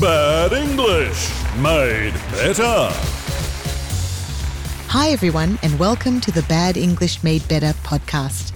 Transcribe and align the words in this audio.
Bad 0.00 0.52
English 0.52 1.32
made 1.56 2.12
better. 2.32 2.90
Hi, 4.88 5.08
everyone, 5.08 5.58
and 5.62 5.78
welcome 5.78 6.20
to 6.20 6.30
the 6.30 6.42
Bad 6.42 6.76
English 6.76 7.24
Made 7.24 7.48
Better 7.48 7.72
podcast. 7.82 8.52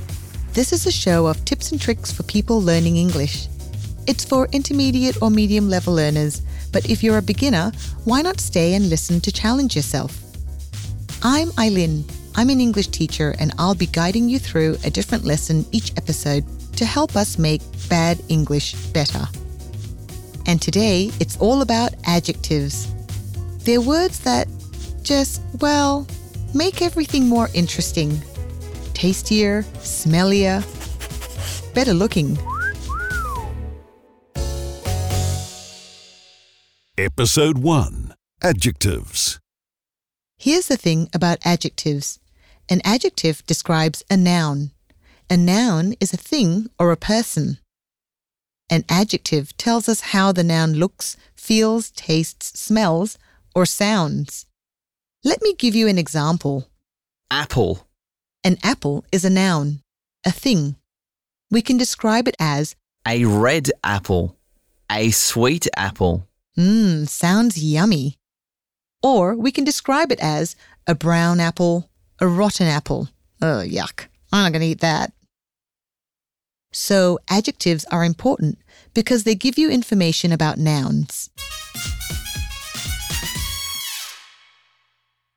This 0.52 0.70
is 0.70 0.86
a 0.86 0.92
show 0.92 1.26
of 1.26 1.42
tips 1.46 1.72
and 1.72 1.80
tricks 1.80 2.12
for 2.12 2.24
people 2.24 2.60
learning 2.60 2.98
English. 2.98 3.48
It's 4.06 4.22
for 4.22 4.48
intermediate 4.52 5.22
or 5.22 5.30
medium 5.30 5.70
level 5.70 5.94
learners, 5.94 6.42
but 6.72 6.90
if 6.90 7.02
you're 7.02 7.16
a 7.16 7.22
beginner, 7.22 7.72
why 8.04 8.20
not 8.20 8.38
stay 8.38 8.74
and 8.74 8.90
listen 8.90 9.18
to 9.22 9.32
challenge 9.32 9.74
yourself? 9.74 10.22
I'm 11.22 11.52
Eileen. 11.58 12.04
I'm 12.34 12.50
an 12.50 12.60
English 12.60 12.88
teacher, 12.88 13.34
and 13.38 13.54
I'll 13.56 13.74
be 13.74 13.86
guiding 13.86 14.28
you 14.28 14.38
through 14.38 14.76
a 14.84 14.90
different 14.90 15.24
lesson 15.24 15.64
each 15.72 15.92
episode 15.96 16.44
to 16.76 16.84
help 16.84 17.16
us 17.16 17.38
make 17.38 17.62
bad 17.88 18.22
English 18.28 18.74
better. 18.92 19.26
And 20.50 20.60
today, 20.60 21.12
it's 21.20 21.36
all 21.36 21.62
about 21.62 21.94
adjectives. 22.06 22.92
They're 23.58 23.80
words 23.80 24.18
that 24.24 24.48
just, 25.00 25.40
well, 25.60 26.08
make 26.52 26.82
everything 26.82 27.28
more 27.28 27.48
interesting. 27.54 28.20
Tastier, 28.92 29.62
smellier, 29.78 30.58
better 31.72 31.94
looking. 31.94 32.36
Episode 36.98 37.58
1 37.58 38.14
Adjectives. 38.42 39.38
Here's 40.36 40.66
the 40.66 40.76
thing 40.76 41.08
about 41.14 41.38
adjectives 41.44 42.18
an 42.68 42.80
adjective 42.84 43.46
describes 43.46 44.02
a 44.10 44.16
noun. 44.16 44.72
A 45.30 45.36
noun 45.36 45.94
is 46.00 46.12
a 46.12 46.16
thing 46.16 46.66
or 46.76 46.90
a 46.90 46.96
person. 46.96 47.58
An 48.70 48.84
adjective 48.88 49.56
tells 49.56 49.88
us 49.88 50.00
how 50.00 50.30
the 50.32 50.44
noun 50.44 50.74
looks, 50.74 51.16
feels, 51.34 51.90
tastes, 51.90 52.58
smells, 52.58 53.18
or 53.54 53.66
sounds. 53.66 54.46
Let 55.24 55.42
me 55.42 55.54
give 55.54 55.74
you 55.74 55.88
an 55.88 55.98
example. 55.98 56.68
Apple. 57.30 57.86
An 58.44 58.56
apple 58.62 59.04
is 59.12 59.24
a 59.24 59.30
noun, 59.30 59.82
a 60.24 60.30
thing. 60.30 60.76
We 61.50 61.62
can 61.62 61.76
describe 61.76 62.28
it 62.28 62.36
as, 62.38 62.76
A 63.06 63.24
red 63.24 63.70
apple. 63.82 64.36
A 64.90 65.10
sweet 65.10 65.66
apple. 65.76 66.26
mmm, 66.56 67.08
sounds 67.08 67.58
yummy. 67.62 68.16
Or 69.02 69.34
we 69.34 69.50
can 69.50 69.64
describe 69.64 70.12
it 70.12 70.20
as 70.20 70.54
a 70.86 70.94
brown 70.94 71.40
apple, 71.40 71.90
a 72.20 72.28
rotten 72.28 72.66
apple. 72.66 73.08
Oh, 73.42 73.62
yuck. 73.66 74.06
I'm 74.32 74.44
not 74.44 74.52
going 74.52 74.60
to 74.62 74.68
eat 74.68 74.80
that. 74.80 75.12
So, 76.72 77.18
adjectives 77.28 77.84
are 77.86 78.04
important 78.04 78.58
because 78.94 79.24
they 79.24 79.34
give 79.34 79.58
you 79.58 79.70
information 79.70 80.32
about 80.32 80.58
nouns. 80.58 81.30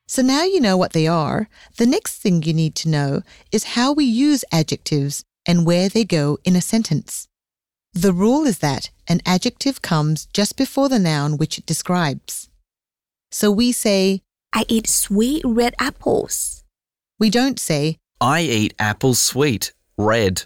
So 0.08 0.22
now 0.22 0.44
you 0.44 0.60
know 0.60 0.78
what 0.78 0.94
they 0.94 1.08
are. 1.08 1.50
The 1.78 1.88
next 1.88 2.18
thing 2.22 2.44
you 2.44 2.54
need 2.54 2.76
to 2.76 2.90
know 2.90 3.24
is 3.52 3.74
how 3.76 3.94
we 3.94 4.06
use 4.06 4.46
adjectives 4.52 5.24
and 5.48 5.66
where 5.66 5.90
they 5.90 6.06
go 6.06 6.38
in 6.44 6.56
a 6.56 6.62
sentence. 6.62 7.28
The 7.94 8.14
rule 8.14 8.46
is 8.46 8.60
that 8.60 8.92
an 9.08 9.22
adjective 9.26 9.82
comes 9.82 10.28
just 10.28 10.56
before 10.56 10.88
the 10.88 11.00
noun 11.00 11.38
which 11.38 11.58
it 11.58 11.66
describes. 11.66 12.50
So 13.32 13.50
we 13.52 13.72
say, 13.72 14.22
I 14.54 14.66
eat 14.68 14.88
sweet 14.88 15.42
red 15.44 15.74
apples. 15.80 16.64
we 17.20 17.30
don't 17.30 17.60
say, 17.60 17.98
I 18.22 18.42
eat 18.42 18.76
apples 18.78 19.20
sweet. 19.20 19.74
Red. 19.98 20.46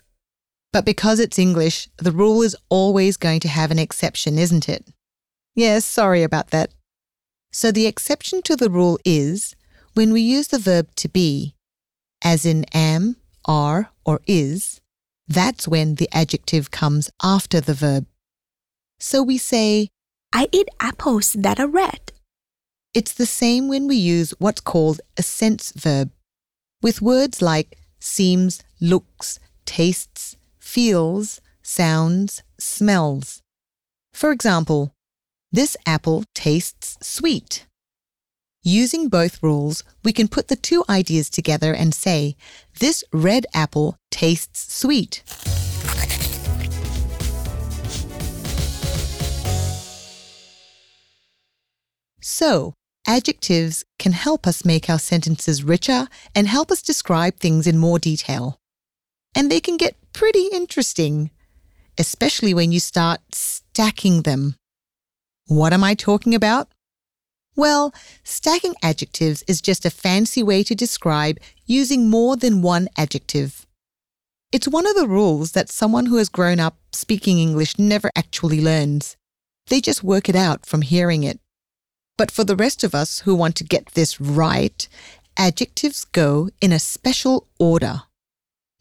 But 0.77 0.85
because 0.85 1.19
it's 1.19 1.39
English, 1.39 1.89
the 1.97 2.11
rule 2.11 2.43
is 2.43 2.55
always 2.69 3.17
going 3.17 3.39
to 3.39 3.47
have 3.47 3.71
an 3.71 3.79
exception, 3.79 4.37
isn't 4.37 4.69
it? 4.69 4.85
Yes, 5.55 5.83
sorry 5.83 6.21
about 6.21 6.51
that. 6.51 6.69
So 7.51 7.71
the 7.71 7.87
exception 7.87 8.43
to 8.43 8.55
the 8.55 8.69
rule 8.69 8.99
is 9.03 9.55
when 9.95 10.13
we 10.13 10.21
use 10.21 10.49
the 10.49 10.59
verb 10.59 10.93
to 10.97 11.09
be, 11.09 11.55
as 12.23 12.45
in 12.45 12.63
am, 12.75 13.15
are, 13.45 13.89
or 14.05 14.21
is, 14.27 14.79
that's 15.27 15.67
when 15.67 15.95
the 15.95 16.07
adjective 16.11 16.69
comes 16.69 17.09
after 17.23 17.59
the 17.59 17.73
verb. 17.73 18.05
So 18.99 19.23
we 19.23 19.39
say, 19.39 19.89
I 20.31 20.47
eat 20.51 20.69
apples 20.79 21.33
that 21.39 21.59
are 21.59 21.65
red. 21.65 22.11
It's 22.93 23.13
the 23.13 23.25
same 23.25 23.67
when 23.67 23.87
we 23.87 23.95
use 23.95 24.31
what's 24.37 24.61
called 24.61 25.01
a 25.17 25.23
sense 25.23 25.71
verb, 25.71 26.11
with 26.83 27.01
words 27.01 27.41
like 27.41 27.79
seems, 27.99 28.61
looks, 28.79 29.39
tastes, 29.65 30.36
feels, 30.67 31.39
sounds, 31.63 32.43
smells. 32.59 33.41
For 34.13 34.31
example, 34.31 34.93
this 35.49 35.77
apple 35.85 36.25
tastes 36.35 36.97
sweet. 37.01 37.65
Using 38.63 39.07
both 39.07 39.41
rules, 39.41 39.85
we 40.03 40.11
can 40.11 40.27
put 40.27 40.49
the 40.49 40.57
two 40.57 40.83
ideas 40.89 41.29
together 41.29 41.73
and 41.73 41.95
say, 41.95 42.35
this 42.81 43.01
red 43.13 43.45
apple 43.53 43.95
tastes 44.11 44.75
sweet. 44.75 45.23
So, 52.21 52.73
adjectives 53.07 53.85
can 53.97 54.11
help 54.11 54.45
us 54.45 54.65
make 54.65 54.89
our 54.89 54.99
sentences 54.99 55.63
richer 55.63 56.09
and 56.35 56.45
help 56.45 56.71
us 56.71 56.81
describe 56.81 57.37
things 57.37 57.65
in 57.65 57.77
more 57.77 57.99
detail. 57.99 58.59
And 59.35 59.51
they 59.51 59.59
can 59.59 59.77
get 59.77 59.95
pretty 60.13 60.47
interesting, 60.51 61.31
especially 61.97 62.53
when 62.53 62.71
you 62.71 62.79
start 62.79 63.21
stacking 63.33 64.23
them. 64.23 64.55
What 65.47 65.73
am 65.73 65.83
I 65.83 65.93
talking 65.93 66.33
about? 66.33 66.69
Well, 67.55 67.93
stacking 68.23 68.75
adjectives 68.83 69.43
is 69.47 69.61
just 69.61 69.85
a 69.85 69.89
fancy 69.89 70.43
way 70.43 70.63
to 70.63 70.75
describe 70.75 71.39
using 71.65 72.09
more 72.09 72.35
than 72.35 72.61
one 72.61 72.87
adjective. 72.97 73.65
It's 74.51 74.67
one 74.67 74.87
of 74.87 74.95
the 74.95 75.07
rules 75.07 75.53
that 75.53 75.69
someone 75.69 76.05
who 76.05 76.17
has 76.17 76.29
grown 76.29 76.59
up 76.59 76.77
speaking 76.91 77.39
English 77.39 77.77
never 77.79 78.11
actually 78.15 78.61
learns. 78.61 79.17
They 79.67 79.81
just 79.81 80.03
work 80.03 80.29
it 80.29 80.35
out 80.35 80.65
from 80.65 80.83
hearing 80.83 81.23
it. 81.23 81.39
But 82.17 82.31
for 82.31 82.43
the 82.43 82.55
rest 82.55 82.83
of 82.83 82.95
us 82.95 83.19
who 83.19 83.35
want 83.35 83.55
to 83.57 83.63
get 83.63 83.87
this 83.87 84.21
right, 84.21 84.87
adjectives 85.35 86.05
go 86.05 86.49
in 86.61 86.71
a 86.71 86.79
special 86.79 87.47
order. 87.59 88.03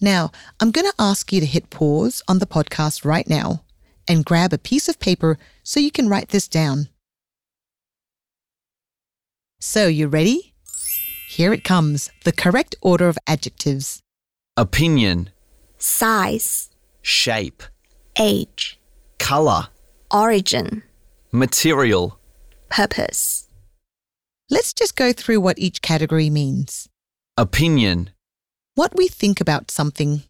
Now, 0.01 0.31
I'm 0.61 0.71
going 0.71 0.87
to 0.87 0.95
ask 0.99 1.33
you 1.33 1.41
to 1.41 1.47
hit 1.47 1.71
pause 1.71 2.23
on 2.29 2.39
the 2.39 2.47
podcast 2.47 3.05
right 3.05 3.29
now 3.29 3.63
and 4.07 4.25
grab 4.25 4.53
a 4.53 4.59
piece 4.59 4.89
of 4.89 5.01
paper 5.01 5.39
so 5.63 5.81
you 5.81 5.91
can 5.91 6.09
write 6.09 6.29
this 6.29 6.49
down. 6.49 6.89
So, 9.61 9.87
you 9.87 10.07
ready? 10.07 10.53
Here 11.29 11.53
it 11.53 11.65
comes 11.65 12.11
the 12.25 12.33
correct 12.33 12.77
order 12.83 13.09
of 13.09 13.19
adjectives. 13.27 14.01
Opinion. 14.57 15.31
Size, 15.79 16.71
Shape. 17.03 17.63
age, 18.19 18.79
Color. 19.19 19.69
origin, 20.11 20.83
Material. 21.33 22.19
purpose. 22.71 23.49
Let's 24.49 24.73
just 24.73 24.95
go 24.97 25.13
through 25.13 25.41
what 25.41 25.59
each 25.59 25.83
category 25.83 26.31
means. 26.31 26.89
Opinion. 27.37 28.11
What 28.77 28.95
we 28.95 29.09
think 29.09 29.41
about 29.41 29.71
something. 29.71 30.25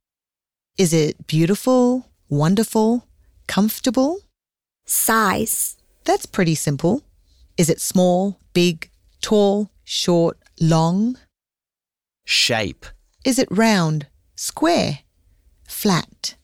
Is 0.78 0.92
it 0.92 1.26
beautiful, 1.26 2.06
wonderful, 2.28 3.04
comfortable? 3.48 4.20
Size, 4.86 5.76
That's 6.04 6.26
pretty 6.26 6.54
simple. 6.54 7.02
Is 7.56 7.68
it 7.68 7.80
small, 7.80 8.38
big, 8.52 8.88
tall, 9.20 9.72
short, 9.82 10.38
long? 10.60 11.18
Shape. 12.24 12.86
Is 13.24 13.40
it 13.40 13.48
round, 13.50 14.06
square, 14.36 15.00
flat, 15.66 16.36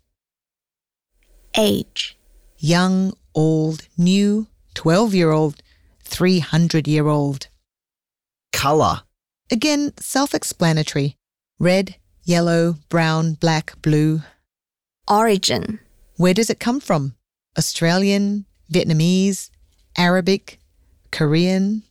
age, 1.57 2.19
young, 2.59 3.13
old, 3.33 3.87
new, 3.97 4.49
12 4.75 5.15
year 5.15 5.31
old, 5.31 5.63
300 6.03 6.89
year 6.89 7.07
old? 7.07 7.47
Color. 8.53 9.03
Again, 9.53 9.93
self 9.99 10.35
explanatory. 10.35 11.17
Red, 11.63 11.95
yellow, 12.25 12.75
brown, 12.89 13.35
black, 13.35 13.81
blue. 13.83 14.23
origin, 15.09 15.79
Where 16.17 16.35
does 16.35 16.51
it 16.51 16.59
come 16.59 16.81
from? 16.81 17.15
Australian, 17.57 18.47
Vietnamese, 18.69 19.49
Arabic, 19.97 20.59
Korean? 21.13 21.85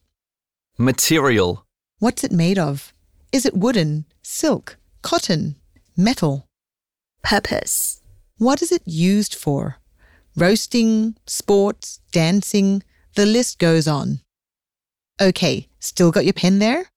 Material. 0.78 1.66
What's 2.00 2.26
it 2.26 2.34
made 2.34 2.60
of? 2.60 2.92
Is 3.32 3.46
it 3.46 3.56
wooden, 3.56 4.04
silk, 4.22 4.76
cotton, 5.04 5.56
metal? 5.96 6.50
purpose. 7.24 8.02
What 8.40 8.62
is 8.62 8.74
it 8.74 8.82
used 8.86 9.36
for? 9.36 9.78
Roasting, 10.36 11.16
sports, 11.26 12.02
dancing, 12.12 12.84
the 13.16 13.26
list 13.26 13.58
goes 13.58 13.88
on. 13.88 14.20
Okay, 15.22 15.70
still 15.80 16.12
got 16.12 16.26
your 16.26 16.34
pen 16.34 16.60
there? 16.60 16.91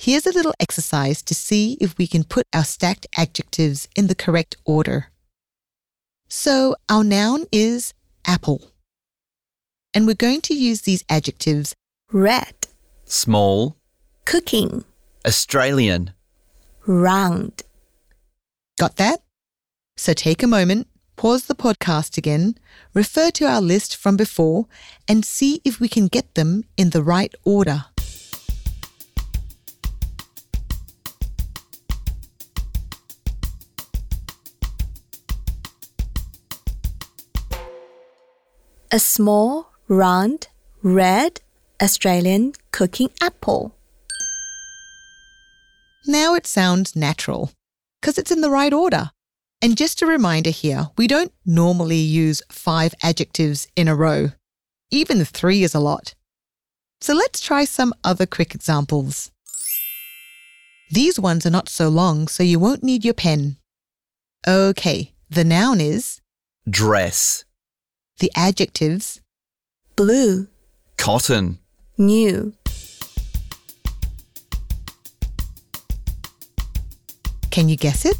Here's 0.00 0.24
a 0.26 0.32
little 0.32 0.54
exercise 0.58 1.20
to 1.24 1.34
see 1.34 1.76
if 1.78 1.98
we 1.98 2.06
can 2.06 2.24
put 2.24 2.46
our 2.54 2.64
stacked 2.64 3.06
adjectives 3.18 3.86
in 3.94 4.06
the 4.06 4.14
correct 4.14 4.56
order. 4.64 5.08
So, 6.26 6.74
our 6.88 7.04
noun 7.04 7.44
is 7.52 7.92
apple. 8.26 8.70
And 9.92 10.06
we're 10.06 10.14
going 10.14 10.40
to 10.42 10.54
use 10.54 10.82
these 10.82 11.04
adjectives 11.10 11.74
red, 12.12 12.54
Small. 13.04 13.76
cooking, 14.24 14.84
Australian. 15.26 16.12
round. 16.86 17.62
Got 18.78 18.96
that? 18.96 19.20
So 19.98 20.14
take 20.14 20.42
a 20.42 20.46
moment, 20.46 20.86
pause 21.16 21.44
the 21.44 21.54
podcast 21.54 22.16
again, 22.16 22.54
refer 22.94 23.30
to 23.32 23.44
our 23.44 23.60
list 23.60 23.94
from 23.96 24.16
before, 24.16 24.64
and 25.06 25.26
see 25.26 25.60
if 25.62 25.78
we 25.78 25.88
can 25.88 26.06
get 26.06 26.34
them 26.36 26.64
in 26.78 26.88
the 26.90 27.02
right 27.02 27.34
order. 27.44 27.84
A 38.92 38.98
small, 38.98 39.70
round, 39.86 40.48
red 40.82 41.40
Australian 41.80 42.54
cooking 42.72 43.10
apple. 43.22 43.76
Now 46.08 46.34
it 46.34 46.44
sounds 46.44 46.96
natural 46.96 47.52
because 48.00 48.18
it's 48.18 48.32
in 48.32 48.40
the 48.40 48.50
right 48.50 48.72
order. 48.72 49.12
And 49.62 49.76
just 49.76 50.02
a 50.02 50.06
reminder 50.06 50.50
here 50.50 50.88
we 50.98 51.06
don't 51.06 51.32
normally 51.46 51.98
use 51.98 52.42
five 52.50 52.92
adjectives 53.00 53.68
in 53.76 53.86
a 53.86 53.94
row. 53.94 54.32
Even 54.90 55.24
three 55.24 55.62
is 55.62 55.74
a 55.74 55.78
lot. 55.78 56.16
So 57.00 57.14
let's 57.14 57.40
try 57.40 57.66
some 57.66 57.94
other 58.02 58.26
quick 58.26 58.56
examples. 58.56 59.30
These 60.90 61.20
ones 61.20 61.46
are 61.46 61.50
not 61.50 61.68
so 61.68 61.88
long, 61.88 62.26
so 62.26 62.42
you 62.42 62.58
won't 62.58 62.82
need 62.82 63.04
your 63.04 63.14
pen. 63.14 63.58
Okay, 64.48 65.12
the 65.28 65.44
noun 65.44 65.80
is, 65.80 66.20
Dress. 66.68 67.44
The 68.20 68.30
adjectives, 68.36 69.20
Blue, 69.96 70.46
Cotton. 70.96 71.58
new. 71.98 72.54
Can 77.50 77.68
you 77.68 77.76
guess 77.76 78.04
it? 78.04 78.16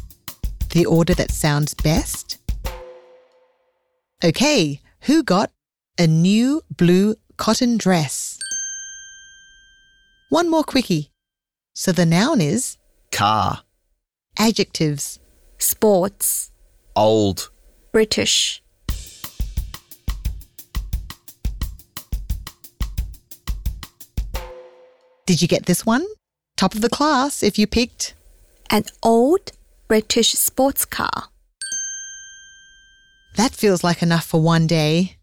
The 0.71 0.85
order 0.85 1.13
that 1.15 1.31
sounds 1.31 1.73
best? 1.73 2.37
Okay, 4.23 4.81
who 5.01 5.23
got 5.23 5.51
a 5.97 6.05
new 6.07 6.61
blue 6.75 7.15
cotton 7.37 7.77
dress? 7.77 8.37
One 10.29 10.49
more 10.49 10.63
quickie. 10.63 11.11
So 11.73 11.91
the 11.91 12.05
noun 12.05 12.41
is 12.41 12.77
Car. 13.11 13.63
adjectives, 14.37 15.19
Sports, 15.57 16.51
Old. 16.95 17.49
British. 17.93 18.61
Did 25.31 25.41
you 25.41 25.47
get 25.47 25.65
this 25.65 25.85
one? 25.85 26.05
Top 26.57 26.75
of 26.75 26.81
the 26.81 26.89
class 26.89 27.41
if 27.41 27.57
you 27.57 27.65
picked. 27.65 28.15
An 28.69 28.83
old 29.01 29.53
British 29.87 30.31
sports 30.33 30.83
car. 30.83 31.29
That 33.37 33.53
feels 33.53 33.81
like 33.81 34.03
enough 34.03 34.25
for 34.25 34.41
one 34.41 34.67
day. 34.67 35.15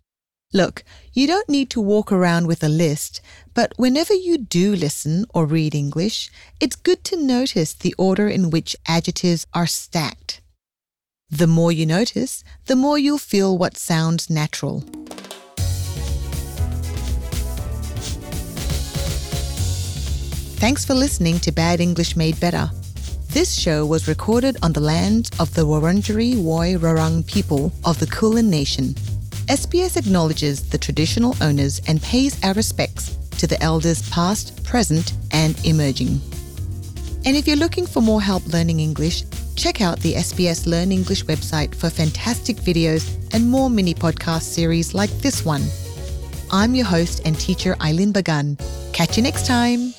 Look, 0.51 0.83
you 1.13 1.27
don't 1.27 1.51
need 1.51 1.69
to 1.73 1.83
walk 1.83 2.11
around 2.11 2.47
with 2.47 2.65
a 2.65 2.71
list, 2.71 3.21
but 3.53 3.75
whenever 3.77 4.15
you 4.15 4.39
do 4.39 4.75
listen 4.75 5.27
or 5.35 5.45
read 5.45 5.75
English, 5.75 6.31
it's 6.59 6.75
good 6.75 7.05
to 7.05 7.23
notice 7.23 7.75
the 7.75 7.95
order 7.99 8.31
in 8.31 8.49
which 8.49 8.75
adjectives 8.87 9.47
are 9.53 9.67
stacked. 9.67 10.41
The 11.29 11.47
more 11.47 11.71
you 11.71 11.85
notice, 11.85 12.43
the 12.65 12.77
more 12.77 12.99
you'll 12.99 13.19
feel 13.19 13.59
what 13.59 13.77
sounds 13.77 14.31
natural. 14.31 14.85
Thanks 20.59 20.85
for 20.85 20.95
listening 20.95 21.39
to 21.41 21.53
Bad 21.53 21.81
English 21.81 22.17
Made 22.17 22.39
Better. 22.41 22.69
This 23.29 23.55
show 23.55 23.87
was 23.87 24.09
recorded 24.09 24.57
on 24.61 24.73
the 24.73 24.81
lands 24.81 25.31
of 25.39 25.55
the 25.55 25.63
Wurundjeri 25.63 26.35
Woi 26.35 26.77
Wurrung 26.77 27.25
people 27.25 27.73
of 27.85 28.01
the 28.01 28.09
Kulin 28.09 28.51
Nation. 28.51 28.87
SBS 29.47 29.97
acknowledges 29.97 30.69
the 30.69 30.77
traditional 30.77 31.37
owners 31.41 31.81
and 31.87 32.03
pays 32.03 32.43
our 32.43 32.55
respects 32.55 33.17
to 33.39 33.47
the 33.47 33.63
elders 33.63 34.11
past, 34.11 34.65
present, 34.65 35.13
and 35.31 35.55
emerging. 35.65 36.21
And 37.25 37.37
if 37.37 37.47
you're 37.47 37.57
looking 37.57 37.87
for 37.87 38.01
more 38.03 38.21
help 38.21 38.45
learning 38.49 38.81
English, 38.81 39.23
check 39.55 39.81
out 39.81 40.01
the 40.01 40.15
SBS 40.15 40.67
Learn 40.67 40.91
English 40.91 41.25
website 41.27 41.73
for 41.73 41.89
fantastic 41.89 42.57
videos 42.57 43.07
and 43.33 43.49
more 43.49 43.71
mini 43.71 43.95
podcast 43.95 44.43
series 44.43 44.93
like 44.93 45.11
this 45.23 45.45
one. 45.45 45.63
I'm 46.51 46.75
your 46.75 46.87
host 46.87 47.23
and 47.25 47.39
teacher 47.39 47.77
Eileen 47.81 48.13
Bagan. 48.13 48.59
Catch 48.93 49.17
you 49.17 49.23
next 49.23 49.47
time. 49.47 49.98